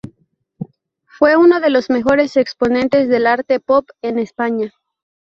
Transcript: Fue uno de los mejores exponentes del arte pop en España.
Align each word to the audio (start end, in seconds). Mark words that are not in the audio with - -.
Fue 1.05 1.35
uno 1.37 1.59
de 1.59 1.69
los 1.69 1.91
mejores 1.91 2.35
exponentes 2.35 3.07
del 3.07 3.27
arte 3.27 3.59
pop 3.59 3.87
en 4.01 4.17
España. 4.17 4.73